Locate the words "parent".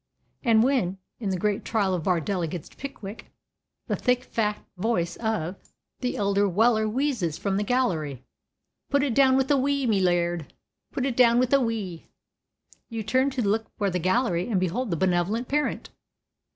15.47-15.91